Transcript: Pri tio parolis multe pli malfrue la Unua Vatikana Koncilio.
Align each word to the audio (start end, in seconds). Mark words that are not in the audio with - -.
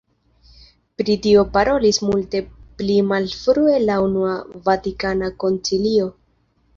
Pri 0.99 1.15
tio 1.25 1.41
parolis 1.57 1.99
multe 2.07 2.41
pli 2.79 2.95
malfrue 3.09 3.75
la 3.83 3.99
Unua 4.07 4.31
Vatikana 4.71 5.29
Koncilio. 5.45 6.09